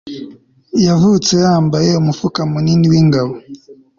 yavutse 0.85 1.33
yambaye 1.45 1.89
umufuka 2.01 2.39
munini 2.51 2.85
wingabo 2.91 3.33